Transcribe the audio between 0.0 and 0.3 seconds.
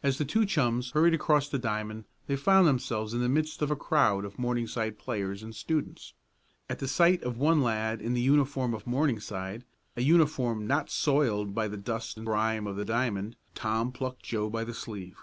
As the